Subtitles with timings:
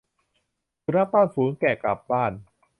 [0.83, 2.31] สุนัขต้อนฝูงแกะกลับบ้าน